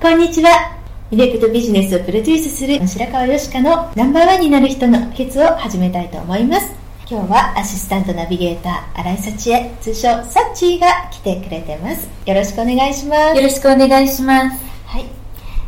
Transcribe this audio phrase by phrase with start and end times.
[0.00, 0.78] こんにちは。
[1.10, 6.72] 魅力とビジネスをプロデュースする白川よしかのナンバーワンになる人の秘訣を始めたいと思います。
[7.06, 12.08] 今日はアシスタントナビゲーター、新井幸恵、通称サッチーが来てくれてます。
[12.24, 13.36] よろしくお願いします。
[13.36, 14.64] よろしくお願いします。
[14.86, 15.04] はい。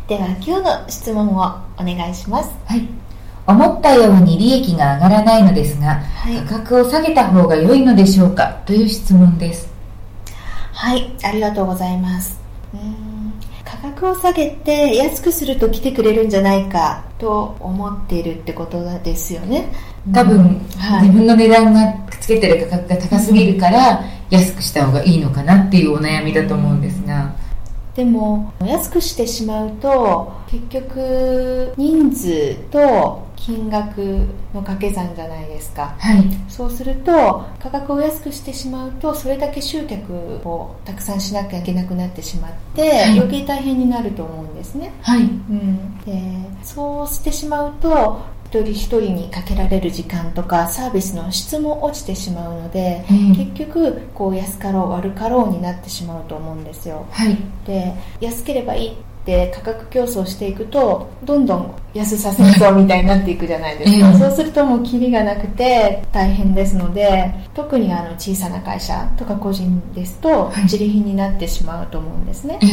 [0.08, 1.40] では今日の質問を
[1.76, 2.50] お願いします。
[2.64, 2.88] はい。
[3.46, 9.68] 思ったように利益が上がらないのですが、はい価格を下げた方が良いのでしょうかという質問です。
[10.72, 12.40] はい、ありがとうございます。
[12.72, 13.11] うーん価
[14.02, 19.72] 格を下げて安くすると来てくれるんじゃないかと思っているってことですよね。
[20.12, 21.02] 多分、はい。
[21.02, 27.32] 自分の値段がつけてる価格が高すぎるから、安くした方がいいのかなっていうお悩みだと思うんですが、
[27.94, 34.00] でも安くしてしまうと結局人数と金額
[34.54, 36.24] の掛け算じゃないですかはい。
[36.48, 40.14] そうすると価格を安くしてしまうとそれだけ集客
[40.48, 45.22] をたくさんしなきゃいけなくなってしまって、はい余計大変になると思うんですねはい。
[45.22, 46.22] うん、で
[46.62, 57.36] そうしてしまうと一人一人にかけられる時間とかサービスの質も落ちてしまうので、うん結局こう安かろう悪かろうになってしまうと思うんですよはい。
[57.66, 64.18] で安ければいいって価格競争していくとどんどん安さ戦争みたいになっていくじゃないですか、うん。
[64.18, 70.62] そうするともうキリがなくて大変ですので特にあの小さな会社とか個人ですとはい。
[70.62, 72.66] 自利品になってしまうと思うんですね、え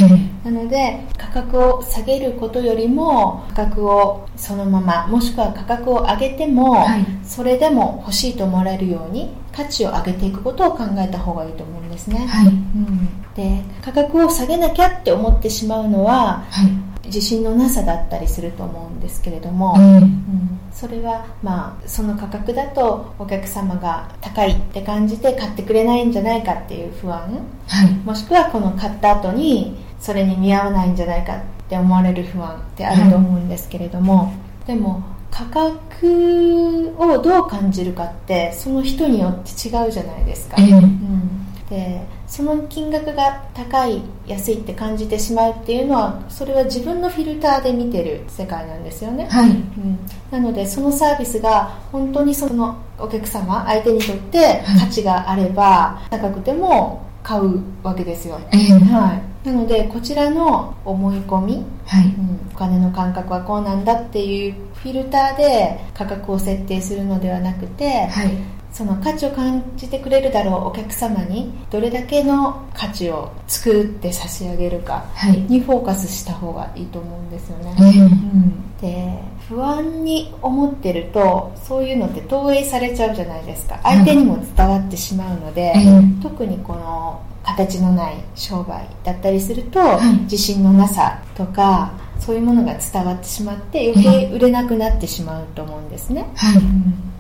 [0.45, 7.05] えなので価格を下げることよりも価格をそのままもしくは価格を上げても、はい。
[7.23, 12.47] それでも欲しいと思われるように価値を上げていくことを考えた方がいいと思うんですね、はい。
[12.47, 16.89] うん、で価格を下げなきゃって思ってしまうのははい。
[17.05, 19.95] 自信のなさだったりすると思うんですけれども、うん。
[19.97, 27.19] うんそれはまあその価格だとお客様が高いって感じて買ってくれないんじゃないかっていう不安
[27.67, 27.91] はい。
[28.05, 34.31] もしくはこの買った後にそれに見合わないんじゃないかって思われる不安ってあると思うんですけれども、
[34.67, 40.73] でも価格をどう感じるかってその人によって違うじゃないですか、ええ。
[40.73, 49.49] うん、でその金額が高い安いって感じてしまうっていうのはそれは自分のフィルターで見てる世界なんですよね、はい。
[49.49, 49.99] うん、
[50.31, 58.73] なのでそのサービスが本当にそのお客様相手にとって価値があれば高くても買うわけですよ、ええ。
[58.73, 62.05] はい、なのでこちらの思い込み、はい。
[62.05, 68.31] うん、お金の感覚はこうなんだっていうフィルターで価格を設定するのではなくて、はい。
[68.71, 75.41] その価値を感じてくれるだろうお客様にどれだけの価値を作って差し上げるかはい。
[75.41, 87.21] にフォーカスした方がいいと思うんですよね、ええうん、で不安に思ってるとそういうのって投影されちゃうじゃないですか相手にも伝わってしまうので、ええ特にこの
[87.57, 90.23] 形のない商売だったりすると、い。
[90.23, 96.61] 自信のなさとかそういうものが伝わってしまって余計売れなくなってしまうと思うんですね、はい。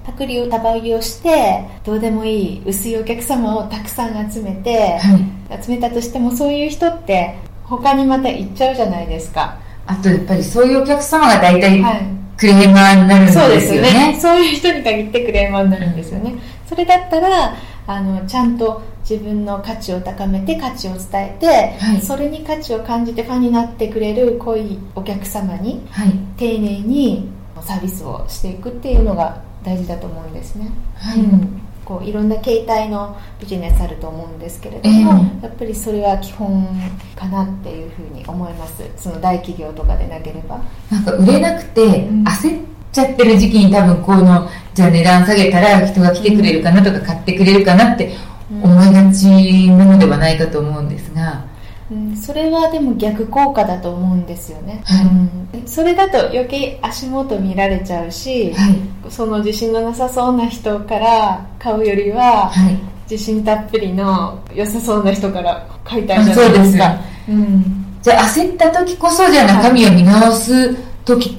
[0.05, 5.63] パクリをたばりをしてどうでもいい薄いお客様をたくさん集めて、はい。
[5.63, 12.01] 集めたとしてもそういう人って他にまた行っちゃうじゃないですか、あと、やっぱりそういうお客様が大体はい。
[12.37, 14.19] クレーマーになるんですよそうですよねね。
[14.19, 16.35] そういう人に限ってクレーマーになるんですよね、
[16.67, 17.53] それだったら
[17.85, 21.47] あのちゃんと自分の価値を高めて価値を伝えて、
[21.83, 22.01] はい。
[22.01, 26.11] それに価値を感じてファンになってくれる濃いお客様にはい。
[26.37, 27.27] 丁寧に
[27.61, 31.19] サービスをしていくっていうのが大事だと思うんですね、はい。
[31.19, 31.61] うん。
[31.83, 36.67] こういろんな形態のビジネスあると思うんですけれども、えやっぱりそれは基本
[37.15, 38.83] かなっていうふうに思います。
[38.95, 40.61] その大企業とかでなければ。
[40.91, 42.23] なんか売れなくてん。
[42.25, 48.15] 焦っちゃってる時期に多分このじゃあ値段下げたら人が来てくれるかなとか買ってくれるかなって
[48.51, 51.45] 思いがちなのではないかと思うんですが、
[51.91, 55.59] うん、それはでも逆効果だと思うんですよね、はい。
[55.59, 58.75] うん、それだと余計足元見られちゃうし、はい。
[59.09, 62.77] その自信のなさそうな人から買うよりは、はい。
[63.09, 66.95] 自信たっぷりの良さそうな人から買いたいじゃないですか。
[67.27, 67.85] うん。
[68.01, 71.37] じゃあ焦った時こそじゃあ中身を見直す時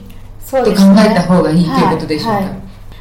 [0.51, 0.65] と考
[0.99, 2.41] えた方がいいということでしょうか、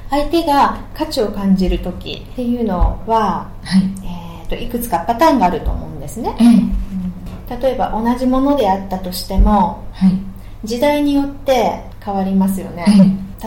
[0.09, 3.81] 相手が価値を感じる時っていうのは、はい。
[4.03, 6.47] えー、といくつかパターンがあると思うんですね、ええ。
[6.47, 7.61] うん。
[7.61, 10.11] 例えば同じものであったとしてもはい。
[10.63, 12.85] 時代によって変わりますよね、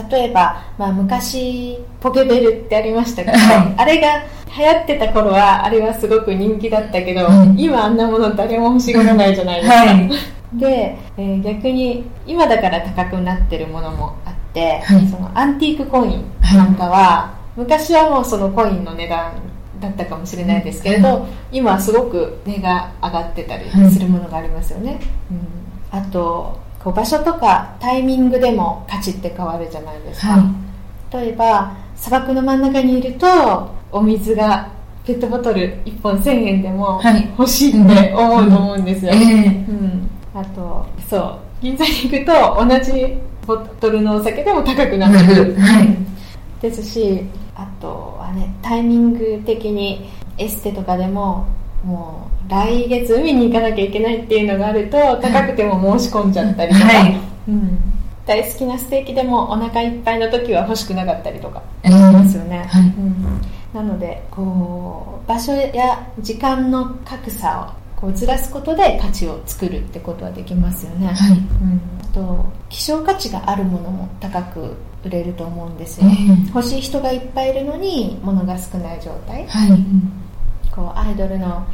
[0.09, 3.73] 例えば、まあ、昔ポケベルってありましたけど、はい。
[3.77, 4.23] あれが
[4.55, 10.59] 流行ってた頃はあれはすごく人気だったけど、うん今あんなもの誰も欲しがらないじゃないですか、はい。
[10.59, 14.15] で、えー逆に今だから高くなってるものも
[14.61, 15.07] はい。
[15.07, 19.33] そのアンティークコインなんかは、昔はもうそのコインの値段
[19.83, 30.53] だったかもしれないですけれど、は今はすごく値が上がってたりするものがありますよね、うん、あとこう場所とかタイミングでも価値って変わるじゃないですか、は
[31.11, 33.27] 例えば砂漠の真ん中にいると
[33.91, 34.71] お水が
[35.05, 37.29] ペットボトル1本1000円でもはい。
[37.37, 39.47] 欲しいって思うと思うんですよ、ええ。
[39.67, 45.97] うん、あとそう銀座に行くと同じボトルのお酒でも高くなってくる、はい。
[46.61, 47.21] ですし
[47.55, 51.45] あとはねタイミング的にエステとかでも
[51.83, 57.17] もう来月海に行かなきゃいけないっていうのがあると高くても申し込んじゃったりとか、 はい。
[57.47, 57.77] うん、
[58.25, 61.61] 大好きなステーキでもお腹いっぱいの時は欲しくなかったりとか。
[61.83, 62.81] ええしますよね、はい。
[62.83, 63.41] うん、
[63.73, 71.31] なのでこう場所や時間の格差をこうずらすことで価値を作るってことはできますよね、はい。
[71.31, 79.79] うん、あと希少価値があるものも高く売れると思うんですよ、ええ欲しい人がいっぱいいるのに物が少ない状態、はい。
[80.71, 81.65] こうアイドルの、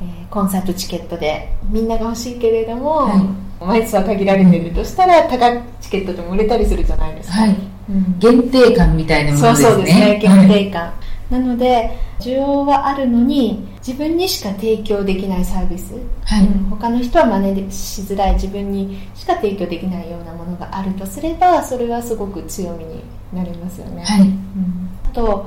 [0.00, 3.64] えーコンサートチケットでみんなが欲しいけれども、はい。
[3.64, 7.56] 枚数は限られてるとしたら高いチケットでも売れたりするじゃないですか、はい。
[7.88, 8.18] うん。
[8.18, 9.68] 限定感みたいなものですね。
[9.68, 10.18] そうそうですね。
[10.20, 10.92] 限定感、
[11.30, 15.94] なので需要はあるのに自分にしか提供できないサービス、
[16.24, 16.46] はい。
[16.46, 23.02] うん他の人は真似しづらい自分にしか提供できないようなものがあるとすればそれはすごく強みに
[23.32, 24.20] なりますよね、はい。
[24.20, 24.90] うん。
[25.04, 25.46] あと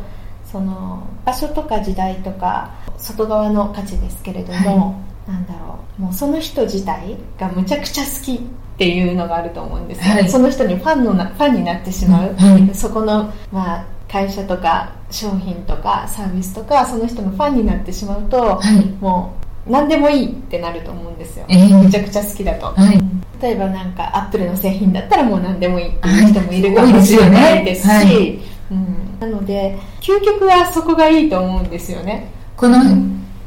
[0.52, 6.02] その場所とか時代とか外側の価値ですけれども、なんだろう。
[6.02, 8.40] もうその人自体がむちゃくちゃ好きっ
[8.78, 10.30] ていうのがあると思うんですよ、はい。
[10.30, 12.76] その人にファンのなファンになってしまう、はい。
[12.76, 18.86] そこの、まあ、会社とか商品とかサービスとかその人のファンになってしまうと、はい。
[19.02, 19.34] も
[19.68, 23.00] う何でもいいってなると思うんですよ、ええめちゃくちゃ好きだと、はい。
[23.42, 28.40] 例えばなんかアップルの製品だったらもう何でもいいっていう人もいるかはいもしれないですし、多い。
[28.72, 32.32] うん、なので究極はそこがいいと思うんですよね。
[32.58, 32.78] この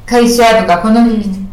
[0.06, 1.06] 会社とかこの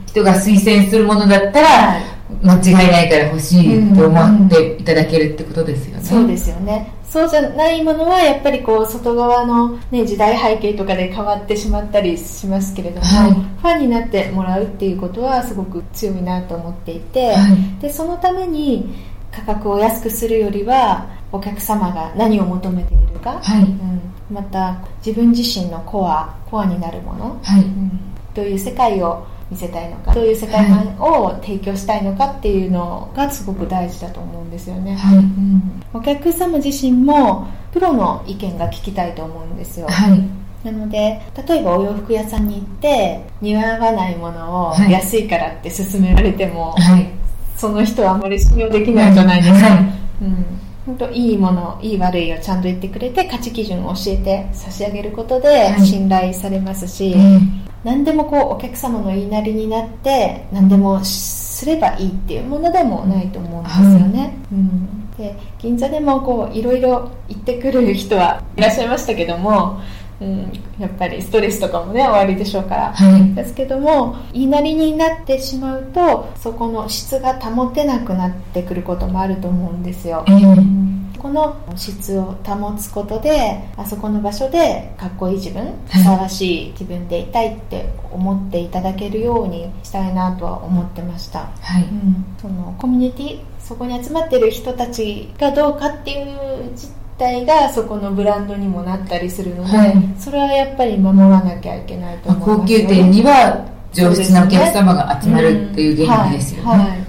[0.06, 2.02] 人が推薦するものだったら
[2.42, 6.94] 間違いないから欲しいと思っていただけるってことですよね、そうですよね。
[7.10, 13.32] そうじゃないものはやっぱりこう外側の、ね、時代背景とかで変わってしまったりしますけれども、はい。
[13.32, 17.82] ファンになってもらうっていうことはすごく強いなと思っていて、はい。
[17.82, 18.94] でそのために
[19.32, 23.64] 価格を安くするよりはお客様が何を求めているか、はい。
[23.64, 24.02] うん、
[24.32, 27.62] また自分自身のコアコアになるもの、はい。
[27.62, 28.00] うん。
[28.36, 30.96] どういう世界を見せたいのかどういう世界観？
[31.00, 35.18] を提供したいのかっていうのがすごく大事だと思うんですよね、はい。
[35.18, 35.84] うん。
[35.94, 40.24] お客様自身もプロの意見が聞きたいと思うんですよ、はい。
[40.64, 44.92] なので例えばお洋服屋さんに行って似合わないものをはい。
[44.92, 47.10] 安いからって勧められても、はい。
[47.56, 49.80] その人はあまり信用できないじゃないですか、はい。
[50.22, 50.46] うん。
[50.86, 55.86] 本当いいものいい悪いをちゃんと言ってくれて価値基準を教えて差し上げることではい。
[55.86, 57.40] 信頼されますし、え
[57.84, 69.82] 何でもこうお客様の言いなりになって何でもすればいいっていうものでもないと思うんですよね、うん、で銀座でもこういろいろ行ってくる人はいらっしゃいましたけども、
[70.20, 73.34] うん、やっぱりストレスとかもね終わりでしょうから、はい。
[73.34, 91.84] ですけども言いなりになってしまうとそこの質が保てなくなってくることもあると思うんですよ、ええこの質を保つことであそこの場所でかっこいい自分はいふさわしい自分でいたいって思っていただけるようにしたいなとは思ってました、はい。
[91.84, 99.96] うん、そのコミュニティそこに集まってる人たちがどうかっていう実態がそこのブランドにもなったりするので、はい。
[100.18, 106.80] それはやっぱり守らなきゃいけないとまあ思います高級店には上質なお客様が集まるっていう原理ですよね、はい。
[106.80, 107.06] はい。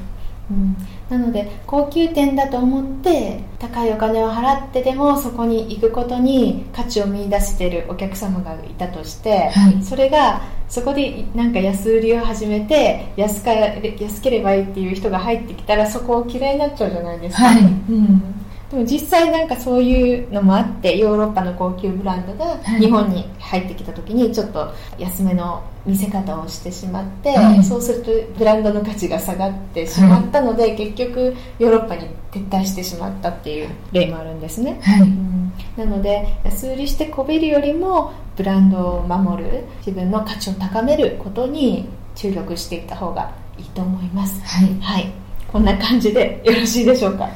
[0.50, 0.76] うん、
[1.11, 18.40] なので高級店だと思って高いお金を払ってでもそこに行くことに価値を見出しているお客様がいたとして、はい、それがそこでなんか安売りを始めて安か安ければいいっていう人が入ってきたらそこを嫌いになっちゃうじゃないですか、はい、うん。
[18.71, 44.40] でも実際なんかそういうのもあってヨーロッパの高級ブランドが日本に入ってきた時にちょっと安めの見せ方をしてしまって、はい、そうするとブランドの価値が下がってしまったので、はい、結局ヨーロッパに撤退してしまったっていう例もあるんですね、はい、うん、なので安売りしてこびるよりもブランドを守る自分の価値を高めることに注力していった方がいいと思います。
[44.44, 45.12] はい、はい、
[45.49, 47.28] こんな感じでよろしいでしょうか。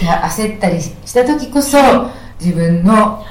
[0.00, 1.78] じゃあ焦ったりした時こそ、
[2.40, 3.24] 自分の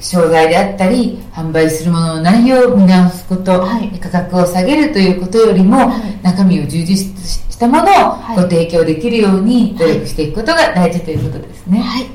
[0.00, 7.86] 障害であったり販売するものの内容を見直すこと、はい、価格を下げるということよりも、はい、中身を充実したものを
[8.34, 11.80] ご提供できるように努力していくことが大事ということですね。
[11.80, 12.06] はい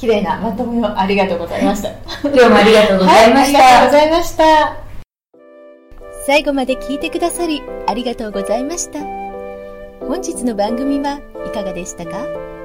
[0.00, 1.90] 綺麗なまとめをありがとうございました。
[2.24, 3.58] 今日もありがとうございました。
[3.58, 4.76] ありがとうございました。
[6.26, 9.00] 最後まで聞いてくださりありがとうございました。
[10.00, 12.59] 本日の番組はいかがでしたか？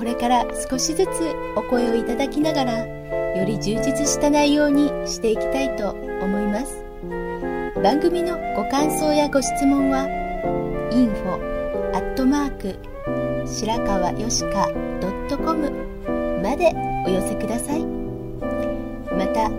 [0.00, 1.08] これから少しずつ
[1.56, 2.86] お声をいただきながら
[3.36, 6.82] より充実した内容にしていきたいと思います。
[7.84, 10.08] 番組のご感想やご質問は
[10.90, 11.34] info
[11.94, 12.78] アットマーク
[13.46, 14.70] 白川よしか
[15.28, 15.70] .com
[16.42, 16.72] まで
[17.04, 17.84] お寄せください。
[17.84, 19.50] また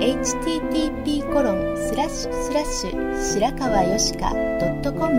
[0.00, 4.32] http コロンスラッシュスラッシュ白川よしか
[4.82, 5.14] .com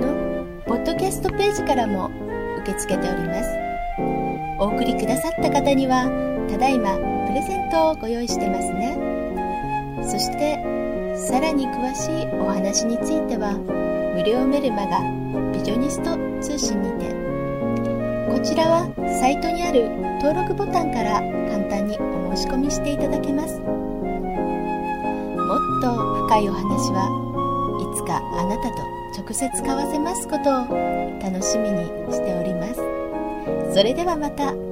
[0.00, 2.10] のポッドキャストページからも
[2.62, 3.61] 受け付けております。
[4.58, 6.10] お送りくださった方には
[6.50, 8.96] ただいまプレゼントをご用意してますね。
[10.02, 10.58] そして
[11.16, 13.54] さらに詳しいお話については
[14.14, 15.00] 無料メルマガ
[15.52, 17.06] ビジョニスト通信にて
[18.32, 18.88] こちらは
[19.20, 19.88] サイトにある
[20.20, 23.60] 登録ボタンから簡単にお申し込みしていただけます。
[23.60, 25.92] もっと
[26.26, 27.08] 深いお話は
[27.78, 28.76] いつかあなたと
[29.20, 30.66] 直接交わせますことを
[31.20, 33.01] 楽しみにしております。
[33.74, 34.71] それではまた。